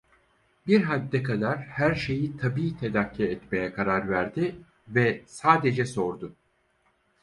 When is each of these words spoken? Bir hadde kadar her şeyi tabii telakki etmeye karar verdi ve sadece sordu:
Bir 0.67 0.83
hadde 0.83 1.23
kadar 1.23 1.59
her 1.59 1.95
şeyi 1.95 2.37
tabii 2.37 2.77
telakki 2.77 3.25
etmeye 3.27 3.73
karar 3.73 4.09
verdi 4.09 4.55
ve 4.87 5.21
sadece 5.25 5.85
sordu: 5.85 6.35